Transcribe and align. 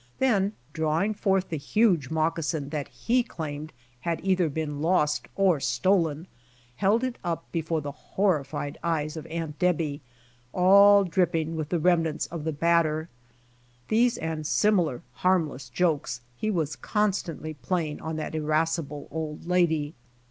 Then 0.17 0.53
drawing 0.73 1.13
forth 1.13 1.49
the 1.49 1.57
huge 1.57 2.09
moccasin 2.09 2.69
that 2.69 2.87
he 2.87 3.21
claimed 3.21 3.71
had 3.99 4.19
either 4.25 4.49
been 4.49 4.81
lost 4.81 5.27
or 5.35 5.59
stolen, 5.59 6.25
held 6.77 7.03
it 7.03 7.19
up 7.23 7.45
before 7.51 7.81
the 7.81 7.91
horrified 7.91 8.79
eyes 8.83 9.15
of 9.15 9.27
Aunt 9.27 9.59
Debby, 9.59 10.01
all 10.53 11.03
dripping 11.03 11.55
with 11.55 11.69
the 11.69 11.77
remnants 11.77 12.25
of 12.25 12.45
the 12.45 12.51
batter. 12.51 13.09
These 13.89 14.17
and 14.17 14.47
similar 14.47 15.03
harmless 15.11 15.69
jokes 15.69 16.21
he 16.35 16.49
was 16.49 16.75
constantly 16.75 17.53
playing 17.53 18.01
on 18.01 18.15
the 18.15 18.35
irascible 18.35 19.07
old 19.11 19.45
lady. 19.45 19.93